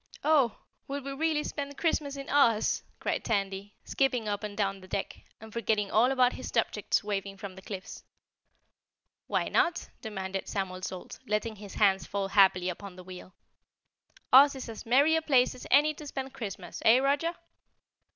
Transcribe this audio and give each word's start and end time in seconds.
"Oh! 0.23 0.57
Will 0.87 1.01
we 1.03 1.13
really 1.13 1.43
spend 1.43 1.77
Christmas 1.77 2.17
in 2.17 2.27
Oz?" 2.27 2.81
cried 2.99 3.23
Tandy, 3.23 3.75
skipping 3.83 4.27
up 4.27 4.43
and 4.43 4.57
down 4.57 4.81
the 4.81 4.87
deck, 4.87 5.19
and 5.39 5.53
forgetting 5.53 5.91
all 5.91 6.11
about 6.11 6.33
his 6.33 6.47
subjects 6.49 7.03
waving 7.03 7.37
from 7.37 7.53
the 7.55 7.61
cliffs. 7.61 8.03
"Why 9.27 9.47
not?" 9.47 9.89
demanded 10.01 10.47
Samuel 10.47 10.81
Salt, 10.81 11.19
letting 11.27 11.57
his 11.57 11.75
hands 11.75 12.07
fall 12.07 12.29
happily 12.29 12.67
upon 12.69 12.95
the 12.95 13.03
wheel. 13.03 13.35
"Oz 14.33 14.55
is 14.55 14.67
as 14.69 14.87
merry 14.87 15.15
a 15.15 15.21
place 15.21 15.53
as 15.53 15.67
any 15.69 15.93
to 15.93 16.07
spend 16.07 16.33
Christmas, 16.33 16.81
eh, 16.83 16.97
Roger?" 16.97 17.35